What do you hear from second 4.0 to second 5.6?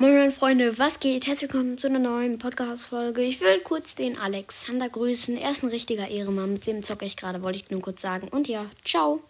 Alexander grüßen. Er